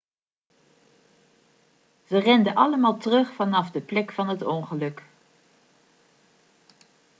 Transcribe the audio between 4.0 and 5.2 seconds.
van het ongeluk